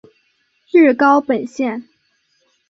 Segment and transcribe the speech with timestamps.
[0.71, 1.87] 日高本线。